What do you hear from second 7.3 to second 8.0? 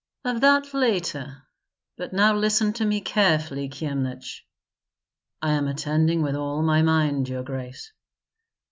grace."